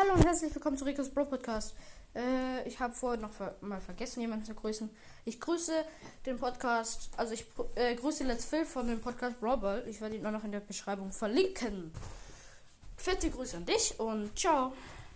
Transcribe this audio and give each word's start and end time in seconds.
Hallo 0.00 0.14
und 0.14 0.24
herzlich 0.24 0.54
willkommen 0.54 0.78
zu 0.78 0.86
Rico's 0.86 1.10
Bro 1.10 1.26
Podcast. 1.26 1.74
Äh, 2.14 2.66
ich 2.66 2.80
habe 2.80 2.94
vorhin 2.94 3.20
noch 3.20 3.32
ver 3.32 3.54
mal 3.60 3.82
vergessen, 3.82 4.22
jemanden 4.22 4.46
zu 4.46 4.54
grüßen. 4.54 4.88
Ich 5.26 5.38
grüße 5.38 5.72
den 6.24 6.38
Podcast, 6.38 7.10
also 7.18 7.34
ich 7.34 7.44
äh, 7.74 7.94
grüße 7.96 8.24
Let's 8.24 8.46
Phil 8.46 8.64
von 8.64 8.86
dem 8.86 9.02
Podcast 9.02 9.38
Brawl. 9.40 9.84
Ich 9.88 10.00
werde 10.00 10.16
ihn 10.16 10.24
auch 10.24 10.30
noch 10.30 10.44
in 10.44 10.52
der 10.52 10.60
Beschreibung 10.60 11.12
verlinken. 11.12 11.92
Fette 12.96 13.28
Grüße 13.28 13.58
an 13.58 13.66
dich 13.66 14.00
und 14.00 14.38
ciao. 14.38 14.72